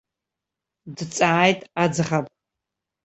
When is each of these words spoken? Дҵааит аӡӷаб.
Дҵааит 0.95 1.59
аӡӷаб. 1.83 2.25